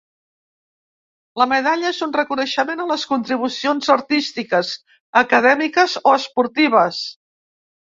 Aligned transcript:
La 1.41 1.47
medalla 1.51 1.91
és 1.91 1.99
un 2.07 2.15
reconeixement 2.17 2.83
a 2.85 2.89
les 2.93 3.05
contribucions 3.13 3.93
artístiques, 3.99 4.75
acadèmiques 5.25 5.99
o 6.09 6.21
esportives. 6.27 7.09